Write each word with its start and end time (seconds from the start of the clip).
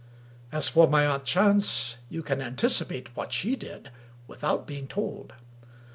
As 0.51 0.67
for 0.67 0.87
my 0.87 1.05
aunt 1.05 1.25
Chance, 1.25 1.97
you 2.09 2.23
can 2.23 2.41
anticipate 2.41 3.15
what 3.15 3.31
she 3.31 3.55
did, 3.55 3.91
without 4.25 4.65
being 4.65 4.87
told. 4.87 5.33